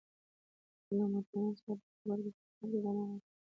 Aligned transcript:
له 0.95 1.03
موټروان 1.11 1.49
سره 1.59 1.73
په 1.81 1.85
خبرو 1.97 2.21
کې 2.23 2.31
سفر 2.47 2.65
ته 2.71 2.75
ادامه 2.77 3.03
ورکړه. 3.09 3.27